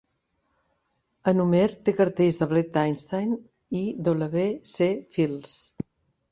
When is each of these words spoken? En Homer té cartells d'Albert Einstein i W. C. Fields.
En 1.31 1.43
Homer 1.43 1.65
té 1.89 1.93
cartells 1.99 2.41
d'Albert 2.41 2.81
Einstein 2.85 3.37
i 3.83 3.85
W. 4.11 4.49
C. 4.75 4.93
Fields. 5.19 5.57